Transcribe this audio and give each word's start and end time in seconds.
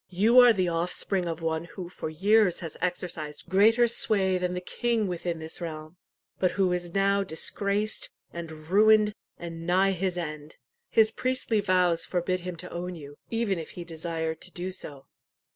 You 0.09 0.39
are 0.39 0.51
the 0.51 0.67
offspring 0.67 1.27
of 1.27 1.43
one 1.43 1.65
who 1.65 1.87
for 1.87 2.09
years 2.09 2.61
has 2.61 2.75
exercised 2.81 3.45
greater 3.47 3.87
sway 3.87 4.39
than 4.39 4.55
the 4.55 4.59
king 4.59 5.05
within 5.05 5.37
this 5.37 5.61
realm, 5.61 5.97
but 6.39 6.49
who 6.53 6.73
is 6.73 6.95
now 6.95 7.23
disgraced 7.23 8.09
and 8.33 8.51
ruined, 8.51 9.13
and 9.37 9.67
nigh 9.67 9.91
his 9.91 10.17
end. 10.17 10.55
His 10.89 11.11
priestly 11.11 11.59
vows 11.61 12.03
forbid 12.03 12.39
him 12.39 12.55
to 12.55 12.71
own 12.71 12.95
you, 12.95 13.15
even 13.29 13.59
if 13.59 13.71
he 13.77 13.83
desired 13.83 14.41
to 14.41 14.51
do 14.51 14.71
so." 14.71 15.05